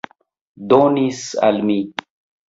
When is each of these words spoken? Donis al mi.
Donis 0.71 1.19
al 1.49 1.59
mi. 1.67 1.77